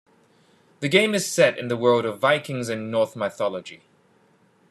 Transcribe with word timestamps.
The 0.79 0.89
game 0.89 1.13
is 1.13 1.31
set 1.31 1.59
in 1.59 1.67
the 1.67 1.77
world 1.77 2.05
of 2.05 2.17
Vikings 2.17 2.69
and 2.69 2.89
Norse 2.89 3.15
mythology. 3.15 3.83